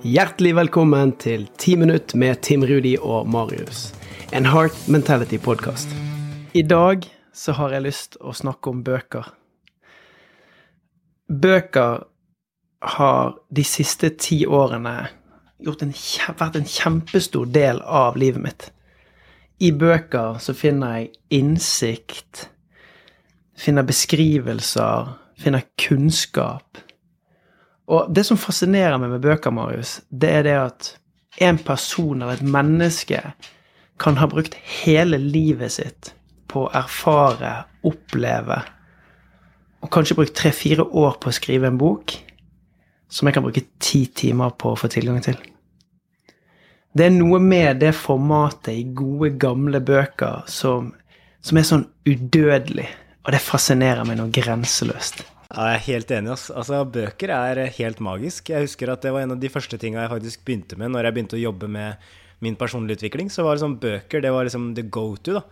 Hjertelig 0.00 0.54
velkommen 0.56 1.10
til 1.20 1.42
10 1.58 1.74
minutt 1.76 2.14
med 2.16 2.38
Tim 2.40 2.62
Rudi 2.64 2.94
og 2.96 3.26
Marius. 3.28 3.90
En 4.32 4.46
Heart 4.48 4.88
Mentality-podkast. 4.88 5.92
I 6.56 6.62
dag 6.62 7.04
så 7.36 7.52
har 7.52 7.74
jeg 7.76 7.84
lyst 7.84 8.16
å 8.16 8.32
snakke 8.32 8.72
om 8.72 8.80
bøker. 8.80 9.28
Bøker 11.28 12.06
har 12.96 13.36
de 13.52 13.66
siste 13.68 14.08
ti 14.16 14.46
årene 14.48 14.96
en, 15.68 15.94
vært 16.40 16.56
en 16.56 16.68
kjempestor 16.78 17.52
del 17.52 17.84
av 17.84 18.16
livet 18.16 18.40
mitt. 18.40 18.70
I 19.60 19.68
bøker 19.76 20.40
så 20.40 20.56
finner 20.56 20.96
jeg 20.96 21.12
innsikt, 21.42 22.46
finner 23.52 23.84
beskrivelser, 23.84 25.18
finner 25.36 25.68
kunnskap 25.76 26.86
og 27.90 28.10
det 28.14 28.22
som 28.28 28.38
fascinerer 28.38 28.98
meg 29.02 29.10
med 29.16 29.24
bøker, 29.24 29.52
Marius, 29.54 29.98
det 30.10 30.30
er 30.40 30.46
det 30.46 30.56
at 30.60 30.90
en 31.42 31.58
person 31.58 32.20
eller 32.20 32.38
et 32.38 32.46
menneske 32.46 33.20
kan 34.00 34.18
ha 34.20 34.28
brukt 34.30 34.54
hele 34.82 35.18
livet 35.20 35.74
sitt 35.74 36.12
på 36.50 36.64
å 36.66 36.72
erfare, 36.74 37.64
oppleve, 37.86 38.60
og 39.80 39.92
kanskje 39.92 40.16
brukt 40.18 40.36
tre-fire 40.36 40.84
år 40.84 41.16
på 41.20 41.30
å 41.30 41.34
skrive 41.34 41.70
en 41.70 41.80
bok 41.80 42.14
som 43.10 43.26
jeg 43.26 43.36
kan 43.36 43.44
bruke 43.44 43.64
ti 43.82 44.04
timer 44.14 44.54
på 44.54 44.72
å 44.72 44.78
få 44.78 44.90
tilgang 44.92 45.18
til. 45.24 45.38
Det 46.94 47.06
er 47.06 47.14
noe 47.14 47.38
med 47.42 47.80
det 47.82 47.92
formatet 47.94 48.72
i 48.74 48.86
gode, 48.94 49.32
gamle 49.38 49.80
bøker 49.82 50.46
som, 50.50 50.92
som 51.42 51.58
er 51.58 51.66
sånn 51.66 51.86
udødelig, 52.06 52.88
og 53.24 53.34
det 53.34 53.42
fascinerer 53.42 54.06
meg 54.06 54.18
noe 54.18 54.34
grenseløst. 54.34 55.22
Ja, 55.50 55.72
jeg 55.72 55.78
er 55.80 55.86
helt 55.88 56.12
enig. 56.14 56.30
Altså. 56.30 56.54
altså, 56.54 56.84
Bøker 56.86 57.32
er 57.34 57.64
helt 57.74 58.00
magisk. 58.06 58.52
Jeg 58.52 58.68
husker 58.68 58.92
at 58.92 59.02
det 59.02 59.10
var 59.10 59.24
en 59.24 59.34
av 59.34 59.40
de 59.42 59.50
første 59.50 59.78
tinga 59.82 60.04
jeg 60.04 60.12
faktisk 60.12 60.44
begynte 60.46 60.78
med 60.78 60.92
når 60.94 61.08
jeg 61.08 61.16
begynte 61.16 61.38
å 61.38 61.42
jobbe 61.42 61.66
med 61.66 62.10
min 62.40 62.56
personlige 62.56 63.00
utvikling. 63.00 63.32
Så 63.34 63.42
var 63.42 63.58
liksom 63.58 63.80
bøker 63.82 64.22
det 64.22 64.30
var 64.30 64.46
liksom 64.46 64.70
the 64.78 64.86
go 64.86 65.16
to. 65.18 65.40
da. 65.40 65.42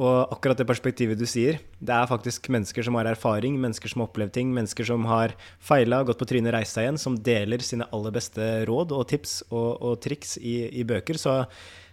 Og 0.00 0.32
akkurat 0.32 0.60
det 0.60 0.68
perspektivet 0.68 1.18
du 1.20 1.26
sier, 1.28 1.58
det 1.80 1.92
er 1.92 2.08
faktisk 2.08 2.46
mennesker 2.52 2.84
som 2.84 2.96
har 2.96 3.08
erfaring, 3.10 3.56
mennesker 3.60 3.90
som 3.90 4.00
har 4.00 4.08
opplevd 4.08 4.32
ting, 4.36 4.52
mennesker 4.56 4.86
som 4.88 5.04
har 5.08 5.34
feila, 5.60 6.02
gått 6.08 6.20
på 6.20 6.28
trynet, 6.30 6.54
reist 6.54 6.76
seg 6.76 6.86
igjen, 6.86 7.00
som 7.00 7.18
deler 7.20 7.64
sine 7.64 7.88
aller 7.92 8.14
beste 8.14 8.46
råd 8.68 8.94
og 8.96 9.08
tips 9.10 9.34
og, 9.50 9.70
og 9.76 9.98
triks 10.04 10.38
i, 10.40 10.70
i 10.72 10.86
bøker. 10.88 11.20
Så 11.20 11.42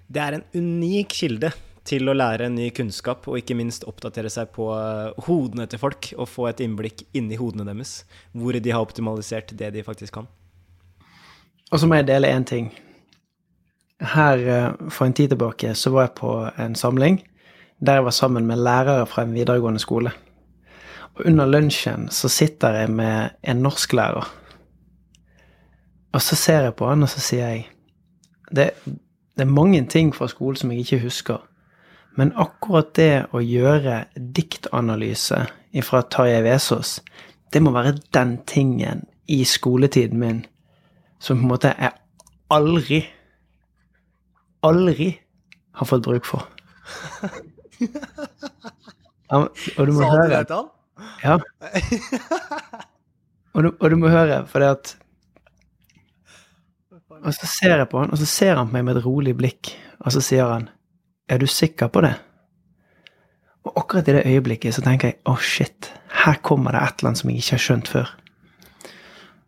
det 0.07 0.23
er 0.23 0.37
en 0.37 0.45
unik 0.55 1.15
kilde 1.19 1.51
til 1.87 2.09
å 2.09 2.15
lære 2.15 2.49
ny 2.51 2.69
kunnskap, 2.75 3.27
og 3.29 3.39
ikke 3.39 3.55
minst 3.57 3.87
oppdatere 3.87 4.31
seg 4.31 4.51
på 4.55 4.69
eh, 4.75 5.13
hodene 5.27 5.67
til 5.71 5.81
folk, 5.81 6.11
og 6.17 6.29
få 6.29 6.49
et 6.51 6.63
innblikk 6.65 7.05
inni 7.17 7.39
hodene 7.39 7.67
deres, 7.69 8.01
hvor 8.35 8.57
de 8.57 8.73
har 8.73 8.83
optimalisert 8.83 9.55
det 9.57 9.71
de 9.75 9.85
faktisk 9.87 10.19
kan. 10.19 10.27
Og 11.71 11.81
så 11.81 11.87
må 11.87 11.99
jeg 11.99 12.07
dele 12.07 12.31
én 12.31 12.45
ting. 12.47 12.69
Her 14.13 14.43
eh, 14.43 14.69
for 14.91 15.07
en 15.07 15.17
tid 15.17 15.33
tilbake 15.33 15.73
så 15.75 15.91
var 15.95 16.09
jeg 16.09 16.17
på 16.19 16.35
en 16.59 16.77
samling 16.77 17.21
der 17.77 17.99
jeg 17.99 18.07
var 18.07 18.15
sammen 18.15 18.47
med 18.49 18.57
lærere 18.57 19.05
fra 19.05 19.21
en 19.21 19.33
videregående 19.33 19.79
skole. 19.79 20.11
Og 21.17 21.25
under 21.25 21.45
lunsjen 21.45 22.07
så 22.09 22.29
sitter 22.29 22.73
jeg 22.73 22.89
med 22.89 23.29
en 23.43 23.61
norsklærer. 23.61 24.25
Og 26.13 26.21
så 26.21 26.35
ser 26.35 26.63
jeg 26.65 26.73
på 26.73 26.87
han, 26.89 27.03
og 27.03 27.09
så 27.09 27.21
sier 27.21 27.49
jeg 27.49 27.67
det, 28.49 28.71
det 29.37 29.45
er 29.45 29.51
mange 29.51 29.85
ting 29.85 30.15
fra 30.15 30.27
skolen 30.27 30.57
som 30.57 30.71
jeg 30.71 30.79
ikke 30.79 31.03
husker. 31.03 31.43
Men 32.17 32.33
akkurat 32.39 32.93
det 32.97 33.27
å 33.35 33.41
gjøre 33.43 34.05
diktanalyse 34.15 35.43
fra 35.85 36.01
Tarjei 36.09 36.41
Vesaas, 36.45 36.97
det 37.53 37.61
må 37.61 37.71
være 37.75 37.97
den 38.15 38.37
tingen 38.49 39.05
i 39.29 39.43
skoletiden 39.45 40.19
min 40.19 40.39
som 41.21 41.37
på 41.39 41.45
en 41.45 41.51
måte 41.51 41.71
jeg 41.73 41.93
aldri, 42.53 42.99
aldri 44.65 45.11
har 45.77 45.89
fått 45.89 46.05
bruk 46.07 46.25
for. 46.29 46.47
Ja, 49.27 49.41
og 49.43 49.81
du 49.83 49.91
må 49.91 50.05
Sa 50.05 50.09
høre. 50.13 50.23
du 50.23 50.31
det 50.31 50.45
til 50.47 50.55
han? 50.55 50.67
Ja. 51.19 51.35
Og 53.57 53.63
du, 53.65 53.67
og 53.73 53.89
du 53.89 53.95
må 53.99 54.07
høre, 54.13 54.43
for 54.47 54.61
det 54.61 54.67
at 54.69 54.91
Og 57.25 57.33
så 57.33 57.47
ser 57.49 57.73
jeg 57.81 57.87
på 57.89 57.99
han, 58.03 58.11
og 58.13 58.19
så 58.21 58.27
ser 58.29 58.55
han 58.59 58.69
på 58.69 58.75
meg 58.77 58.85
med 58.85 58.99
et 58.99 59.05
rolig 59.07 59.33
blikk, 59.37 59.71
og 59.99 60.13
så 60.13 60.21
sier 60.21 60.45
han 60.45 60.67
er 61.29 61.37
du 61.37 61.47
sikker 61.47 61.87
på 61.87 62.01
det? 62.01 62.13
Og 63.67 63.73
akkurat 63.75 64.07
i 64.07 64.15
det 64.15 64.25
øyeblikket 64.25 64.75
så 64.75 64.81
tenker 64.81 65.11
jeg 65.11 65.19
å 65.25 65.33
oh 65.33 65.43
shit, 65.43 65.91
her 66.23 66.39
kommer 66.43 66.71
det 66.71 66.81
et 66.81 67.01
eller 67.01 67.11
annet 67.11 67.21
som 67.21 67.31
jeg 67.31 67.41
ikke 67.41 67.55
har 67.57 67.63
skjønt 67.65 67.91
før. 67.91 68.13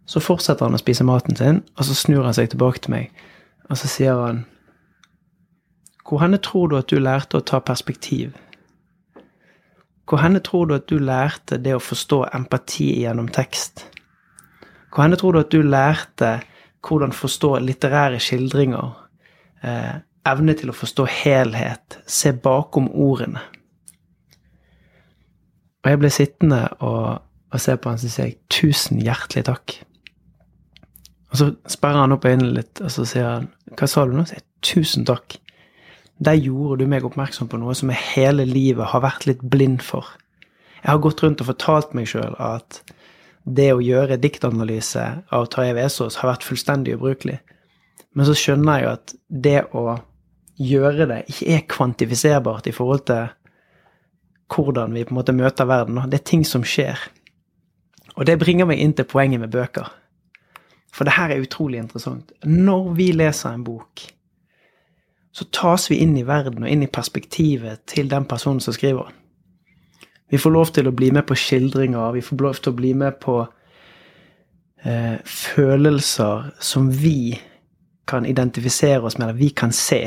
Så 0.10 0.22
fortsetter 0.24 0.66
han 0.66 0.76
å 0.76 0.82
spise 0.82 1.06
maten 1.08 1.38
sin, 1.40 1.62
og 1.78 1.88
så 1.88 1.96
snur 1.96 2.26
han 2.26 2.36
seg 2.36 2.50
tilbake 2.52 2.84
til 2.84 2.96
meg, 2.96 3.24
og 3.70 3.78
så 3.80 3.88
sier 3.88 4.20
han 4.20 4.46
Hvor 6.04 6.24
henne 6.24 6.40
tror 6.42 6.68
du 6.68 6.78
at 6.80 6.90
du 6.90 6.98
lærte 7.00 7.38
å 7.38 7.46
ta 7.46 7.60
perspektiv? 7.62 8.34
Hvor 10.10 10.24
henne 10.24 10.42
tror 10.42 10.66
du 10.66 10.74
at 10.76 10.88
du 10.90 10.98
lærte 10.98 11.60
det 11.62 11.76
å 11.78 11.84
forstå 11.84 12.24
empati 12.34 12.90
gjennom 13.04 13.28
tekst? 13.30 13.86
Hvor 14.90 15.06
henne 15.06 15.20
tror 15.22 15.36
du 15.38 15.40
at 15.44 15.52
du 15.54 15.62
lærte 15.62 16.40
hvordan 16.82 17.14
forstå 17.14 17.60
litterære 17.62 18.18
skildringer? 18.24 18.96
Eh, 19.62 19.96
evne 20.28 20.56
til 20.58 20.72
å 20.72 20.76
forstå 20.76 21.06
helhet, 21.24 22.00
se 22.10 22.34
bakom 22.36 22.90
ordene. 22.92 23.42
Og 25.80 25.92
jeg 25.94 26.00
ble 26.02 26.12
sittende 26.12 26.64
og, 26.84 27.22
og 27.54 27.62
se 27.64 27.76
på 27.80 27.92
han, 27.92 28.02
så 28.02 28.12
sier 28.12 28.32
jeg 28.32 28.40
tusen 28.52 29.00
hjertelig 29.04 29.46
takk. 29.48 29.78
Og 31.30 31.40
så 31.40 31.52
sperrer 31.70 32.04
han 32.04 32.16
opp 32.16 32.26
øynene 32.28 32.56
litt, 32.58 32.82
og 32.84 32.92
så 32.94 33.06
sier 33.08 33.28
han 33.28 33.52
hva 33.78 33.88
sa 33.88 34.04
du 34.06 34.16
nå? 34.18 34.26
Så 34.28 34.40
jeg, 34.40 34.46
tusen 34.66 35.06
takk. 35.08 35.38
Der 36.20 36.36
gjorde 36.36 36.82
du 36.84 36.92
meg 36.92 37.06
oppmerksom 37.08 37.48
på 37.48 37.60
noe 37.62 37.76
som 37.78 37.92
jeg 37.94 38.04
hele 38.16 38.44
livet 38.48 38.92
har 38.92 39.06
vært 39.06 39.28
litt 39.30 39.44
blind 39.46 39.84
for. 39.86 40.08
Jeg 40.82 40.92
har 40.92 41.04
gått 41.04 41.22
rundt 41.24 41.44
og 41.44 41.52
fortalt 41.52 41.96
meg 41.96 42.10
sjøl 42.12 42.36
at 42.44 42.82
det 43.48 43.70
å 43.72 43.84
gjøre 43.84 44.20
diktanalyse 44.20 45.06
av 45.36 45.48
Tarjei 45.54 45.78
Vesaas 45.78 46.20
har 46.20 46.34
vært 46.34 46.46
fullstendig 46.48 46.98
ubrukelig. 46.98 47.40
Men 48.18 48.28
så 48.28 48.36
skjønner 48.36 48.82
jeg 48.82 48.92
at 48.98 49.14
det 49.30 49.60
å 49.78 49.86
gjøre 50.60 51.08
det, 51.10 51.24
ikke 51.32 51.56
er 51.56 51.68
kvantifiserbart 51.72 52.68
i 52.68 52.76
forhold 52.76 53.06
til 53.08 53.30
hvordan 54.50 54.94
vi 54.94 55.06
på 55.06 55.14
en 55.14 55.20
måte 55.20 55.36
møter 55.36 55.68
verden. 55.70 56.02
Det 56.10 56.20
er 56.20 56.30
ting 56.32 56.46
som 56.48 56.66
skjer. 56.66 57.00
Og 58.18 58.26
det 58.28 58.40
bringer 58.42 58.68
meg 58.68 58.82
inn 58.82 58.96
til 58.98 59.08
poenget 59.08 59.40
med 59.40 59.54
bøker. 59.54 59.88
For 60.94 61.06
det 61.06 61.16
her 61.16 61.32
er 61.32 61.44
utrolig 61.44 61.80
interessant. 61.80 62.32
Når 62.44 62.94
vi 62.98 63.12
leser 63.14 63.54
en 63.54 63.64
bok, 63.64 64.02
så 65.32 65.46
tas 65.54 65.86
vi 65.92 66.00
inn 66.04 66.18
i 66.18 66.26
verden 66.28 66.66
og 66.66 66.72
inn 66.72 66.84
i 66.84 66.92
perspektivet 66.92 67.86
til 67.88 68.10
den 68.10 68.26
personen 68.28 68.60
som 68.60 68.74
skriver 68.74 69.06
den. 69.08 69.16
Vi 70.30 70.38
får 70.38 70.54
lov 70.54 70.74
til 70.74 70.90
å 70.90 70.94
bli 70.94 71.10
med 71.14 71.26
på 71.26 71.38
skildringer, 71.38 72.12
vi 72.14 72.22
får 72.22 72.42
lov 72.42 72.58
til 72.60 72.74
å 72.74 72.78
bli 72.78 72.92
med 72.98 73.16
på 73.22 73.38
eh, 74.86 75.18
følelser 75.26 76.52
som 76.62 76.90
vi 76.94 77.40
kan 78.10 78.26
identifisere 78.30 79.06
oss 79.06 79.18
med, 79.18 79.30
eller 79.30 79.40
vi 79.40 79.50
kan 79.50 79.74
se 79.74 80.04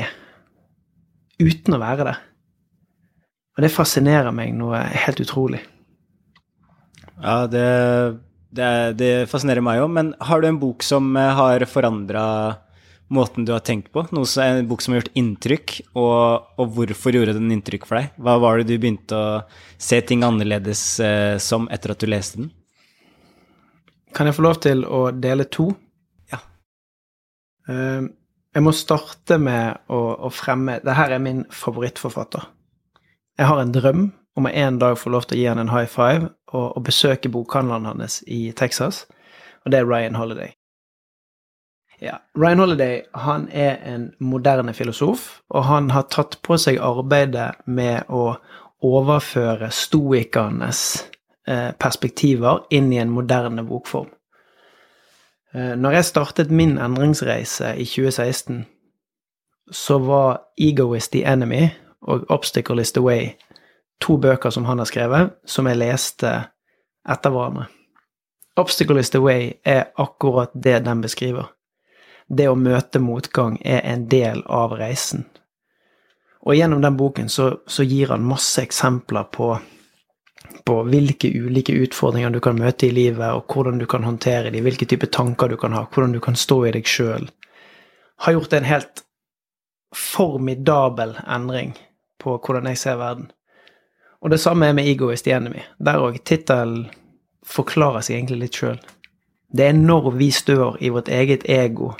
uten 1.43 1.75
å 1.75 1.81
være 1.81 2.07
det. 2.09 2.15
Og 3.53 3.65
det 3.65 3.73
fascinerer 3.73 4.33
meg 4.33 4.53
noe 4.57 4.79
helt 5.05 5.21
utrolig. 5.21 5.61
Ja, 7.21 7.43
det, 7.47 7.65
det, 8.55 8.69
det 8.99 9.11
fascinerer 9.31 9.63
meg 9.65 9.83
òg. 9.83 9.91
Men 9.93 10.13
har 10.25 10.41
du 10.41 10.49
en 10.49 10.61
bok 10.61 10.85
som 10.85 11.13
eh, 11.19 11.33
har 11.37 11.65
forandra 11.69 12.23
måten 13.13 13.45
du 13.45 13.53
har 13.53 13.61
tenkt 13.65 13.91
på? 13.93 14.05
Noe, 14.15 14.27
en 14.41 14.65
bok 14.69 14.81
som 14.81 14.95
har 14.95 15.03
gjort 15.03 15.19
inntrykk, 15.19 15.75
og, 15.93 16.49
og, 16.57 16.73
hvorfor 16.75 17.15
gjorde 17.15 17.37
den 17.37 17.53
inntrykk 17.53 17.85
for 17.89 17.99
deg? 17.99 18.17
Hva 18.17 18.39
var 18.41 18.59
det 18.59 18.71
du 18.71 18.75
begynte 18.81 19.19
å 19.19 19.29
se 19.77 20.01
ting 20.01 20.25
annerledes 20.25 20.83
eh, 21.03 21.37
som 21.43 21.69
etter 21.73 21.93
at 21.93 22.01
du 22.01 22.09
leste 22.09 22.41
den? 22.41 22.51
Kan 24.13 24.29
jeg 24.29 24.37
få 24.37 24.45
lov 24.45 24.59
til 24.65 24.83
å 24.85 25.07
dele 25.13 25.45
to? 25.49 25.71
Ja. 26.29 26.41
Uh, 27.69 28.09
jeg 28.53 28.63
må 28.63 28.73
starte 28.75 29.39
med 29.41 29.79
å, 29.89 29.99
å 30.27 30.29
fremme 30.33 30.79
Dette 30.83 31.07
er 31.09 31.21
min 31.21 31.43
favorittforfatter. 31.51 32.45
Jeg 33.39 33.49
har 33.49 33.61
en 33.61 33.73
drøm 33.73 34.03
om 34.37 34.47
å 34.49 34.51
en 34.53 34.79
dag 34.81 34.97
få 34.97 35.13
lov 35.13 35.25
til 35.27 35.37
å 35.37 35.41
gi 35.41 35.47
han 35.49 35.61
en 35.61 35.71
high 35.73 35.89
five 35.89 36.29
og, 36.53 36.67
og 36.77 36.83
besøke 36.85 37.31
bokhandleren 37.33 37.89
hans 37.89 38.21
i 38.29 38.51
Texas, 38.57 39.05
og 39.65 39.73
det 39.73 39.81
er 39.81 39.89
Ryan 39.89 40.19
Holiday. 40.19 40.53
Ja, 42.03 42.17
Ryan 42.37 42.59
Holiday 42.59 43.03
han 43.15 43.47
er 43.49 43.77
en 43.87 44.09
moderne 44.19 44.73
filosof, 44.73 45.41
og 45.49 45.65
han 45.69 45.89
har 45.93 46.09
tatt 46.11 46.41
på 46.45 46.57
seg 46.59 46.81
arbeidet 46.83 47.53
med 47.65 48.09
å 48.09 48.35
overføre 48.83 49.69
stoikernes 49.71 50.81
eh, 51.47 51.71
perspektiver 51.79 52.65
inn 52.75 52.91
i 52.93 52.99
en 52.99 53.13
moderne 53.13 53.63
bokform. 53.65 54.11
Eh, 55.55 55.75
når 55.77 55.91
jeg 55.91 56.05
startet 56.05 56.51
min 56.51 56.77
endringsreise 56.77 57.75
i 57.77 57.85
2016, 57.85 58.65
så 59.71 59.97
var 59.97 60.41
'Ego 60.57 60.93
is 60.93 61.07
the 61.07 61.33
Enemy' 61.33 61.69
og 62.01 62.25
'Obstacle 62.29 62.81
is 62.81 62.91
the 62.91 63.01
Way' 63.01 63.37
to 64.01 64.17
bøker 64.17 64.49
som 64.49 64.65
han 64.65 64.77
har 64.77 64.85
skrevet, 64.85 65.29
som 65.45 65.67
jeg 65.67 65.77
leste 65.77 66.43
etter 67.09 67.29
hverandre. 67.29 67.65
'Obstacle 68.59 68.99
is 68.99 69.09
the 69.09 69.19
Way' 69.19 69.61
er 69.65 69.83
akkurat 69.97 70.49
det 70.63 70.85
den 70.85 71.01
beskriver. 71.01 71.53
det 72.37 72.49
å 72.49 72.55
møte 72.55 72.99
motgang 72.99 73.57
er 73.65 73.81
en 73.83 74.07
del 74.09 74.43
av 74.45 74.71
reisen. 74.71 75.25
Og 76.41 76.55
gjennom 76.55 76.81
den 76.81 76.97
boken 76.97 77.29
så, 77.29 77.57
så 77.67 77.83
gir 77.83 78.07
han 78.07 78.25
masse 78.27 78.61
eksempler 78.61 79.23
på, 79.31 79.57
på 80.63 80.79
hvilke 80.87 81.29
ulike 81.29 81.75
utfordringer 81.85 82.33
du 82.33 82.39
kan 82.43 82.59
møte 82.59 82.87
i 82.87 82.95
livet, 82.95 83.25
og 83.35 83.51
hvordan 83.51 83.79
du 83.81 83.85
kan 83.89 84.05
håndtere 84.07 84.51
dem, 84.53 84.63
hvilke 84.63 84.87
type 84.89 85.09
tanker 85.11 85.51
du 85.51 85.57
kan 85.59 85.75
ha, 85.75 85.85
hvordan 85.91 86.15
du 86.15 86.21
kan 86.23 86.37
stå 86.39 86.59
i 86.67 86.73
deg 86.75 86.87
sjøl. 86.87 87.27
Har 88.23 88.35
gjort 88.37 88.53
en 88.53 88.67
helt 88.67 89.03
formidabel 89.95 91.17
endring 91.27 91.75
på 92.21 92.37
hvordan 92.37 92.69
jeg 92.71 92.79
ser 92.81 92.99
verden. 93.01 93.31
Og 94.23 94.31
det 94.31 94.39
samme 94.39 94.69
er 94.69 94.73
med 94.73 94.87
Ego 94.87 95.09
is 95.11 95.21
the 95.21 95.33
enemy. 95.35 95.65
Der 95.83 95.99
òg. 95.99 96.21
Tittelen 96.23 96.87
forklarer 97.43 98.01
seg 98.01 98.15
egentlig 98.17 98.39
litt 98.45 98.59
sjøl. 98.59 98.79
Det 99.53 99.67
er 99.67 99.75
når 99.75 100.13
vi 100.17 100.29
stør 100.31 100.77
i 100.79 100.89
vårt 100.89 101.11
eget 101.11 101.43
ego 101.51 101.91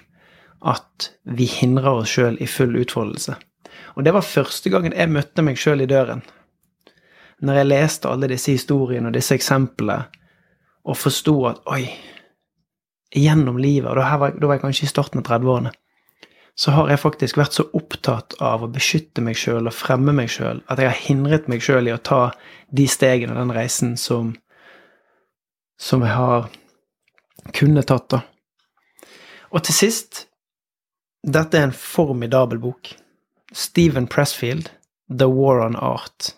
at 0.64 1.10
vi 1.24 1.46
hindrer 1.46 2.00
oss 2.00 2.14
sjøl 2.16 2.40
i 2.42 2.48
full 2.48 2.78
utfoldelse. 2.80 3.36
Og 3.94 4.06
det 4.08 4.14
var 4.16 4.26
første 4.26 4.72
gangen 4.72 4.96
jeg 4.96 5.12
møtte 5.12 5.44
meg 5.46 5.60
sjøl 5.60 5.84
i 5.84 5.90
døren. 5.90 6.24
Når 7.44 7.60
jeg 7.60 7.70
leste 7.70 8.10
alle 8.10 8.30
disse 8.32 8.56
historiene 8.56 9.10
og 9.10 9.16
disse 9.18 9.36
eksemplene, 9.36 10.06
og 10.84 11.00
forsto 11.00 11.36
at 11.48 11.62
oi, 11.72 11.86
gjennom 13.14 13.60
livet, 13.62 13.90
og 13.92 14.00
da 14.00 14.18
var, 14.20 14.36
da 14.36 14.50
var 14.50 14.58
jeg 14.58 14.64
kanskje 14.66 14.88
i 14.88 14.92
starten 14.92 15.22
av 15.22 15.28
30-årene, 15.28 15.72
så 16.56 16.74
har 16.76 16.92
jeg 16.92 17.02
faktisk 17.02 17.38
vært 17.40 17.56
så 17.58 17.66
opptatt 17.74 18.36
av 18.44 18.64
å 18.64 18.70
beskytte 18.70 19.24
meg 19.26 19.38
sjøl 19.40 19.70
og 19.70 19.74
fremme 19.74 20.14
meg 20.14 20.30
sjøl 20.30 20.62
at 20.70 20.82
jeg 20.82 20.90
har 20.92 21.00
hindret 21.08 21.48
meg 21.50 21.64
sjøl 21.66 21.90
i 21.90 21.96
å 21.96 22.02
ta 22.02 22.28
de 22.70 22.86
stegene 22.90 23.34
og 23.34 23.40
den 23.42 23.56
reisen 23.56 23.96
som, 23.98 24.36
som 25.82 26.06
jeg 26.06 26.14
har 26.14 26.52
kunnet 27.58 27.90
tatt, 27.90 28.06
da. 28.14 28.22
Og 29.54 29.66
til 29.66 29.78
sist 29.78 30.28
Dette 31.24 31.56
er 31.56 31.70
en 31.70 31.72
formidabel 31.72 32.60
bok. 32.60 32.90
Stephen 33.56 34.10
Pressfield, 34.12 34.68
The 35.08 35.30
War 35.32 35.62
on 35.64 35.78
Art. 35.80 36.34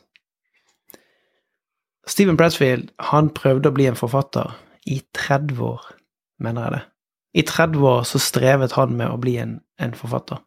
Stephen 2.08 2.38
Pressfield 2.38 2.92
han 3.12 3.32
prøvde 3.34 3.72
å 3.72 3.76
bli 3.76 3.88
en 3.90 3.98
forfatter 3.98 4.54
i 4.86 5.00
30 5.18 5.62
år, 5.66 5.86
mener 6.42 6.68
jeg 6.68 6.76
det. 6.76 6.84
I 7.36 7.44
30 7.50 7.88
år 7.90 8.04
så 8.08 8.22
strevet 8.22 8.76
han 8.78 8.94
med 8.96 9.12
å 9.12 9.18
bli 9.20 9.38
en, 9.42 9.58
en 9.82 9.96
forfatter. 9.98 10.40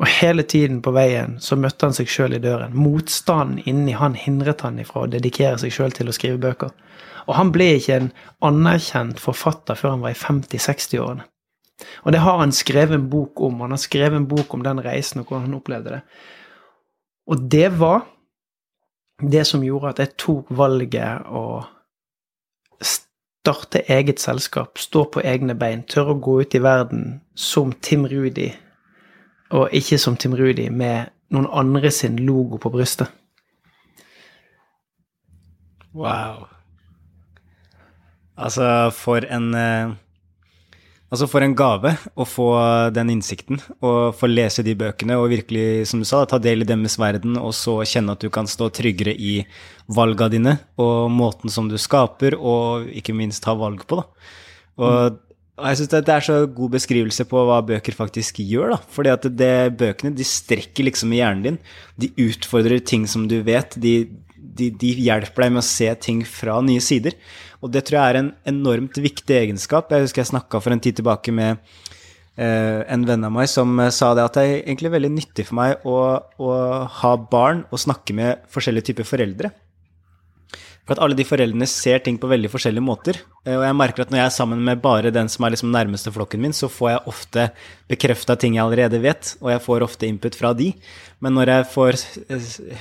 Og 0.00 0.08
hele 0.08 0.42
tiden 0.48 0.80
på 0.82 0.94
veien 0.94 1.36
så 1.42 1.58
møtte 1.60 1.86
han 1.86 1.94
seg 1.94 2.08
sjøl 2.10 2.38
i 2.38 2.40
døren. 2.42 2.72
Motstanden 2.74 3.60
inni 3.68 3.92
han 3.98 4.16
hindret 4.18 4.64
han 4.64 4.80
ifra 4.80 5.04
å 5.04 5.10
dedikere 5.10 5.60
seg 5.60 5.74
sjøl 5.74 5.92
til 5.94 6.08
å 6.08 6.14
skrive 6.16 6.40
bøker. 6.42 6.72
Og 7.28 7.36
han 7.36 7.52
ble 7.54 7.68
ikke 7.76 7.98
en 7.98 8.08
anerkjent 8.46 9.20
forfatter 9.22 9.78
før 9.78 9.96
han 9.96 10.06
var 10.06 10.14
i 10.14 10.18
50-60-årene. 10.18 11.28
Og 12.06 12.14
det 12.14 12.22
har 12.22 12.38
han 12.38 12.54
skrevet 12.54 12.96
en 12.96 13.10
bok 13.10 13.42
om. 13.42 13.60
Han 13.64 13.74
har 13.74 13.82
skrevet 13.82 14.16
en 14.16 14.30
bok 14.30 14.54
om 14.54 14.64
den 14.64 14.80
reisen 14.82 15.20
og 15.20 15.28
hvordan 15.28 15.48
han 15.48 15.58
opplevde 15.58 15.96
det. 15.98 16.02
Og 17.30 17.46
det 17.52 17.68
var 17.78 18.06
det 19.22 19.44
som 19.46 19.64
gjorde 19.64 19.92
at 19.92 20.02
jeg 20.02 20.16
tok 20.18 20.50
valget 20.58 21.26
å 21.30 21.62
starte 22.82 23.84
eget 23.90 24.20
selskap, 24.22 24.78
stå 24.78 25.04
på 25.14 25.22
egne 25.22 25.54
bein, 25.58 25.84
tørre 25.86 26.16
å 26.16 26.22
gå 26.22 26.40
ut 26.42 26.54
i 26.54 26.62
verden 26.62 27.20
som 27.34 27.72
Tim 27.80 28.06
Rudi, 28.10 28.50
og 29.54 29.74
ikke 29.74 29.98
som 29.98 30.16
Tim 30.16 30.34
Rudi 30.38 30.68
med 30.70 31.12
noen 31.32 31.48
andre 31.50 31.90
sin 31.90 32.18
logo 32.26 32.58
på 32.62 32.72
brystet. 32.74 33.10
Wow. 35.92 36.48
Altså, 38.36 38.90
for 38.96 39.26
en 39.28 39.52
uh 39.54 40.01
Altså 41.12 41.26
For 41.28 41.44
en 41.44 41.52
gave 41.52 41.90
å 42.16 42.24
få 42.24 42.46
den 42.96 43.10
innsikten 43.12 43.58
og 43.84 44.14
få 44.16 44.30
lese 44.30 44.64
de 44.64 44.72
bøkene 44.80 45.18
og 45.20 45.28
virkelig, 45.34 45.84
som 45.90 46.00
du 46.00 46.08
sa, 46.08 46.22
ta 46.24 46.38
del 46.40 46.64
i 46.64 46.68
deres 46.68 46.96
verden, 47.00 47.36
og 47.36 47.52
så 47.52 47.82
kjenne 47.84 48.14
at 48.16 48.24
du 48.24 48.30
kan 48.32 48.48
stå 48.48 48.70
tryggere 48.72 49.12
i 49.12 49.42
valga 49.92 50.30
dine 50.32 50.56
og 50.80 51.12
måten 51.12 51.52
som 51.52 51.68
du 51.68 51.76
skaper, 51.76 52.38
og 52.38 52.88
ikke 52.96 53.16
minst 53.16 53.44
ta 53.44 53.52
valg 53.52 53.84
på. 53.84 54.00
da. 54.00 54.32
Og, 54.80 55.20
og 55.60 55.68
jeg 55.68 55.82
syns 55.82 55.92
det 55.92 56.14
er 56.16 56.24
så 56.24 56.38
god 56.48 56.78
beskrivelse 56.78 57.28
på 57.28 57.44
hva 57.44 57.60
bøker 57.68 57.94
faktisk 57.98 58.40
gjør. 58.40 58.72
da. 58.72 58.80
Fordi 58.96 59.12
at 59.12 59.28
det, 59.36 59.54
bøkene 59.84 60.16
de 60.16 60.24
strekker 60.24 60.88
liksom 60.88 61.12
i 61.12 61.20
hjernen 61.20 61.44
din. 61.44 61.62
De 62.00 62.08
utfordrer 62.24 62.80
ting 62.80 63.04
som 63.04 63.28
du 63.28 63.42
vet. 63.44 63.76
De, 63.76 63.98
de, 64.40 64.72
de 64.72 64.96
hjelper 65.04 65.44
deg 65.44 65.52
med 65.52 65.60
å 65.60 65.68
se 65.68 65.92
ting 66.00 66.24
fra 66.24 66.56
nye 66.64 66.80
sider. 66.80 67.20
Og 67.62 67.70
det 67.70 67.84
tror 67.86 67.98
jeg 68.00 68.12
er 68.12 68.20
en 68.20 68.32
enormt 68.50 68.98
viktig 68.98 69.38
egenskap. 69.38 69.92
Jeg 69.92 70.06
husker 70.08 70.24
jeg 70.24 70.32
snakka 70.32 70.60
for 70.62 70.74
en 70.74 70.82
tid 70.82 70.98
tilbake 70.98 71.34
med 71.34 71.60
eh, 72.36 72.82
en 72.90 73.06
venn 73.06 73.26
av 73.28 73.34
meg 73.34 73.50
som 73.50 73.78
eh, 73.78 73.92
sa 73.94 74.12
det 74.18 74.24
at 74.26 74.38
det 74.38 74.44
er 74.46 74.54
egentlig 74.64 74.92
veldig 74.96 75.12
nyttig 75.14 75.46
for 75.48 75.60
meg 75.60 75.86
å, 75.86 75.98
å 76.42 76.56
ha 77.02 77.12
barn 77.30 77.62
og 77.70 77.84
snakke 77.84 78.16
med 78.18 78.42
forskjellige 78.52 78.90
typer 78.90 79.08
foreldre. 79.08 79.52
For 80.92 81.00
at 81.00 81.06
alle 81.06 81.16
de 81.16 81.24
foreldrene 81.24 81.64
ser 81.64 82.02
ting 82.04 82.18
på 82.20 82.28
veldig 82.28 82.50
forskjellige 82.52 82.84
måter. 82.84 83.16
Eh, 83.46 83.54
og 83.56 83.62
jeg 83.64 83.76
merker 83.78 84.04
at 84.04 84.10
når 84.12 84.18
jeg 84.18 84.28
er 84.28 84.34
sammen 84.34 84.60
med 84.60 84.82
bare 84.84 85.08
den 85.14 85.30
som 85.32 85.46
er 85.46 85.54
liksom 85.54 85.70
nærmeste 85.72 86.12
flokken 86.12 86.42
min, 86.42 86.52
så 86.52 86.68
får 86.68 86.90
jeg 86.90 87.00
ofte 87.08 87.46
bekrefta 87.88 88.36
ting 88.36 88.58
jeg 88.58 88.66
allerede 88.66 89.00
vet, 89.00 89.30
og 89.40 89.54
jeg 89.54 89.62
får 89.64 89.86
ofte 89.86 90.04
input 90.04 90.36
fra 90.36 90.50
de. 90.58 90.68
Men 91.24 91.32
når 91.38 91.54
jeg 91.54 91.68
får 91.72 91.98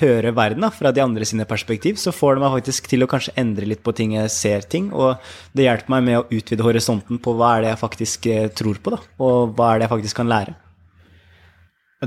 høre 0.01 0.35
verden 0.35 0.67
da, 0.67 0.73
fra 0.75 0.91
de 0.91 1.05
andre 1.05 1.29
sine 1.29 1.47
perspektiv, 1.47 1.95
så 2.03 2.11
får 2.11 2.35
det 2.35 2.43
meg 2.43 2.57
faktisk 2.57 2.91
til 2.91 3.07
å 3.07 3.09
kanskje 3.13 3.37
endre 3.39 3.71
litt 3.71 3.85
på 3.85 3.95
ting 3.95 4.17
jeg 4.17 4.35
ser 4.35 4.67
ting, 4.67 4.91
og 4.91 5.23
det 5.55 5.69
hjelper 5.69 5.95
meg 5.95 6.07
med 6.09 6.19
å 6.19 6.27
utvide 6.27 6.67
horisonten 6.67 7.23
på 7.23 7.37
hva 7.39 7.55
er 7.55 7.63
det 7.63 7.71
jeg 7.71 7.83
faktisk 7.85 8.27
eh, 8.27 8.51
tror 8.51 8.83
på, 8.83 8.97
da, 8.97 8.99
og 9.23 9.55
hva 9.55 9.71
er 9.71 9.79
det 9.79 9.87
jeg 9.87 9.95
faktisk 9.95 10.19
kan 10.19 10.35
lære. 10.35 10.59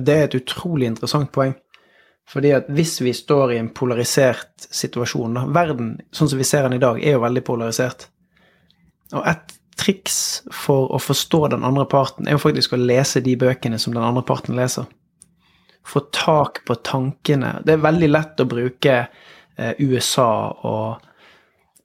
Det 0.04 0.20
er 0.20 0.28
et 0.28 0.40
utrolig 0.42 0.92
interessant 0.92 1.32
poeng. 1.32 1.56
Fordi 2.28 2.54
at 2.56 2.70
hvis 2.72 2.96
vi 3.04 3.12
står 3.14 3.52
i 3.52 3.58
en 3.60 3.68
polarisert 3.76 4.66
situasjon 4.72 5.36
da, 5.36 5.44
Verden, 5.52 5.94
sånn 6.14 6.30
som 6.32 6.40
vi 6.40 6.46
ser 6.48 6.64
den 6.66 6.78
i 6.78 6.82
dag, 6.82 7.00
er 7.02 7.18
jo 7.18 7.24
veldig 7.24 7.44
polarisert. 7.44 8.08
Og 9.12 9.22
et 9.28 9.54
triks 9.78 10.18
for 10.54 10.92
å 10.94 11.00
forstå 11.02 11.48
den 11.54 11.64
andre 11.66 11.86
parten 11.90 12.28
er 12.28 12.36
jo 12.36 12.42
faktisk 12.44 12.74
å 12.74 12.80
lese 12.80 13.22
de 13.24 13.34
bøkene 13.38 13.78
som 13.80 13.94
den 13.94 14.04
andre 14.04 14.24
parten 14.26 14.56
leser. 14.56 14.86
Få 15.84 16.06
tak 16.16 16.62
på 16.64 16.76
tankene. 16.86 17.58
Det 17.64 17.74
er 17.74 17.82
veldig 17.84 18.08
lett 18.08 18.40
å 18.40 18.48
bruke 18.48 18.94
eh, 19.04 19.74
USA 19.84 20.54
og, 20.64 21.10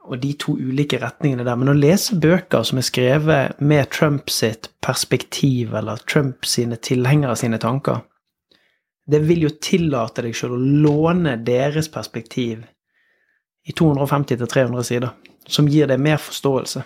og, 0.05 0.13
de 0.21 0.31
to 0.39 0.55
ulike 0.55 1.01
retningene 1.01 1.43
der. 1.43 1.57
Men 1.59 1.73
å 1.73 1.77
lese 1.77 2.15
bøker 2.15 2.63
som 2.63 2.79
er 2.79 2.87
skrevet 2.87 3.59
med 3.59 3.89
Trump 3.91 4.31
sitt 4.31 4.71
perspektiv, 4.85 5.75
eller 5.75 5.99
Trump 6.07 6.47
sine 6.47 6.79
tilhengere 6.79 7.35
sine 7.39 7.59
tanker, 7.59 8.05
det 9.09 9.19
vil 9.25 9.47
jo 9.47 9.49
tillate 9.61 10.23
deg 10.25 10.35
sjøl 10.37 10.53
å 10.53 10.59
låne 10.59 11.35
deres 11.41 11.89
perspektiv 11.91 12.61
i 13.65 13.73
250-300 13.73 14.85
sider, 14.85 15.09
som 15.49 15.69
gir 15.69 15.89
deg 15.89 16.01
mer 16.01 16.21
forståelse. 16.21 16.83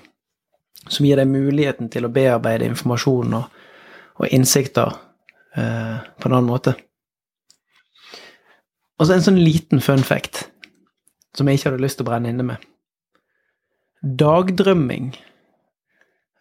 Som 0.83 1.07
gir 1.07 1.19
deg 1.19 1.29
muligheten 1.31 1.89
til 1.91 2.07
å 2.07 2.11
bearbeide 2.11 2.67
informasjon 2.67 3.35
og, 3.37 3.59
og 4.19 4.35
innsikter 4.35 4.91
eh, 5.55 5.99
på 6.19 6.27
en 6.27 6.35
annen 6.35 6.49
måte. 6.49 6.75
Og 8.99 9.07
så 9.07 9.15
en 9.15 9.25
sånn 9.25 9.39
liten 9.39 9.83
fun 9.83 10.03
fact 10.03 10.45
som 11.37 11.47
jeg 11.49 11.59
ikke 11.59 11.71
hadde 11.71 11.83
lyst 11.83 11.99
til 11.99 12.05
å 12.05 12.11
brenne 12.11 12.31
inne 12.31 12.45
med. 12.45 12.67
Dagdrømming 14.03 15.13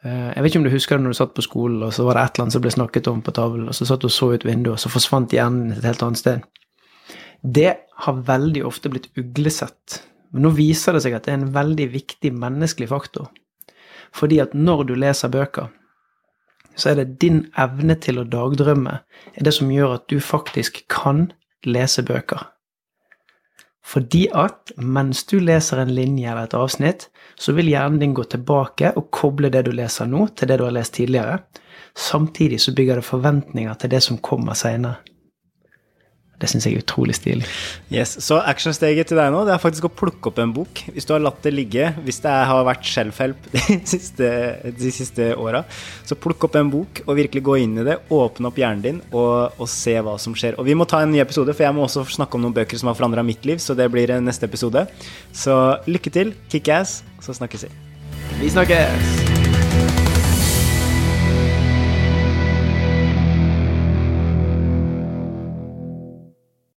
jeg 0.02 0.42
vet 0.42 0.50
ikke 0.50 0.59
om 0.59 0.64
du 0.66 0.73
husker 0.73 0.99
det 0.99 1.04
når 1.04 1.14
du 1.14 1.18
satt 1.21 1.35
på 1.37 1.44
skolen, 1.47 1.82
og 1.87 1.92
så 1.94 2.06
var 2.06 2.18
det 2.18 2.23
et 2.25 2.35
eller 2.35 2.47
annet 2.47 2.56
som 2.56 2.64
ble 2.64 2.73
snakket 2.75 3.11
om 3.11 3.21
på 3.23 3.35
tavlen, 3.37 3.68
og 3.71 3.76
så 3.78 3.87
satt 3.87 4.02
du 4.02 4.09
og 4.09 4.14
så 4.14 4.32
ut 4.32 4.47
vinduet, 4.47 4.75
og 4.75 4.82
så 4.82 4.90
forsvant 4.90 5.35
hjernen 5.35 5.76
et 5.76 5.87
helt 5.87 6.02
annet 6.02 6.18
sted. 6.18 6.49
Det 7.42 7.75
har 8.06 8.25
veldig 8.26 8.64
ofte 8.66 8.90
blitt 8.90 9.11
uglesett. 9.18 10.00
Men 10.32 10.47
nå 10.47 10.52
viser 10.56 10.97
det 10.97 11.04
seg 11.04 11.14
at 11.16 11.26
det 11.26 11.35
er 11.35 11.40
en 11.40 11.54
veldig 11.54 11.87
viktig 11.92 12.32
menneskelig 12.35 12.88
faktor. 12.90 13.28
Fordi 14.16 14.40
at 14.42 14.54
når 14.56 14.85
du 14.88 14.94
leser 14.99 15.32
bøker, 15.32 15.71
så 16.76 16.92
er 16.92 17.02
det 17.02 17.18
din 17.21 17.44
evne 17.61 17.99
til 18.00 18.21
å 18.21 18.28
dagdrømme 18.28 18.94
er 19.35 19.44
det 19.44 19.52
som 19.54 19.71
gjør 19.73 19.99
at 19.99 20.06
du 20.09 20.18
faktisk 20.25 20.82
kan 20.92 21.26
lese 21.68 22.04
bøker. 22.06 22.49
Fordi 23.82 24.28
at 24.30 24.72
mens 24.78 25.24
du 25.26 25.38
leser 25.42 25.82
en 25.82 25.94
linje 25.94 26.30
eller 26.30 26.46
et 26.46 26.54
avsnitt, 26.54 27.08
så 27.34 27.54
vil 27.56 27.72
hjernen 27.72 27.98
din 28.00 28.14
gå 28.14 28.24
tilbake 28.30 28.92
og 28.96 29.10
koble 29.14 29.50
det 29.52 29.64
du 29.66 29.72
leser 29.74 30.06
nå, 30.10 30.28
til 30.36 30.48
det 30.48 30.60
du 30.60 30.66
har 30.68 30.76
lest 30.76 30.94
tidligere. 30.94 31.40
Samtidig 31.98 32.60
så 32.62 32.74
bygger 32.76 33.00
det 33.00 33.08
forventninger 33.08 33.74
til 33.80 33.92
det 33.92 34.02
som 34.06 34.20
kommer 34.22 34.56
seinere. 34.58 35.02
Det 36.42 36.50
syns 36.50 36.66
jeg 36.66 36.75
er 36.75 36.82
utrolig 36.82 37.14
stilig. 37.14 37.46
Yes, 37.92 38.16
Så 38.25 38.40
actionsteget 38.40 39.11
til 39.11 39.20
deg 39.20 39.30
nå 39.32 39.44
det 39.46 39.54
er 39.54 39.62
faktisk 39.62 39.87
å 39.87 39.92
plukke 39.94 40.32
opp 40.32 40.40
en 40.42 40.54
bok. 40.56 40.82
Hvis 40.90 41.06
du 41.06 41.14
har 41.14 41.22
latt 41.22 41.38
det 41.46 41.54
ligge, 41.54 41.92
hvis 42.02 42.18
det 42.25 42.32
har 42.50 42.66
vært 42.66 42.88
self-help 42.88 43.49
de 43.52 43.78
siste, 43.94 44.30
de 44.66 44.92
siste 44.94 45.30
åra, 45.38 45.62
så 46.08 46.18
plukk 46.18 46.49
opp 46.49 46.58
en 46.58 46.72
bok 46.72 47.04
og 47.06 47.18
virkelig 47.20 47.44
gå 47.46 47.58
inn 47.62 47.78
i 47.78 47.87
det. 47.87 48.00
Åpne 48.12 48.50
opp 48.50 48.58
hjernen 48.58 48.84
din 48.84 49.00
og, 49.12 49.54
og, 49.58 49.66
se 49.70 49.94
hva 50.02 50.18
som 50.20 50.34
skjer. 50.37 50.58
Og 50.58 50.66
vi 50.66 50.76
må 50.78 50.88
ta 50.88 51.04
en 51.04 51.14
ny 51.14 51.22
episode, 51.22 51.54
for 51.54 51.66
jeg 51.66 51.76
må 51.76 51.87
også 51.87 52.04
snakke 52.18 52.38
om 52.38 52.46
noen 52.46 52.56
bøker 52.56 52.80
som 52.80 52.90
har 52.90 52.99
forandra 52.99 53.25
mitt 53.26 53.46
liv, 53.49 53.62
så 53.62 53.78
det 53.78 53.88
blir 53.92 54.11
neste 54.20 54.50
episode. 54.50 54.87
Så 55.32 55.58
lykke 55.87 56.12
til, 56.12 56.34
kickass, 56.52 57.00
så 57.22 57.38
snakkes 57.38 57.68
vi. 57.68 57.76
Vi 58.42 58.50
snakkes. 58.50 59.22